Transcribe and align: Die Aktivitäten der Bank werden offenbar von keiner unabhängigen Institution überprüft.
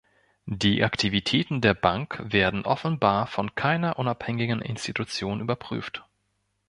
Die 0.47 0.83
Aktivitäten 0.83 1.61
der 1.61 1.75
Bank 1.75 2.23
werden 2.25 2.65
offenbar 2.65 3.27
von 3.27 3.53
keiner 3.53 3.99
unabhängigen 3.99 4.59
Institution 4.59 5.39
überprüft. 5.41 6.03